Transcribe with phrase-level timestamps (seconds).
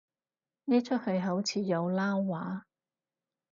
[0.65, 2.63] 呢齣戲好似有撈話